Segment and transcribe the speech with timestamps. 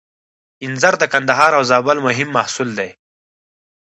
[0.65, 2.89] انځر د کندهار او زابل مهم محصول دی.